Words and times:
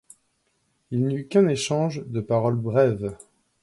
Il 0.89 1.05
n'y 1.05 1.13
eut 1.17 1.27
qu'un 1.27 1.47
échange 1.47 2.03
de 2.07 2.21
paroles 2.21 2.55
brèves. 2.55 3.15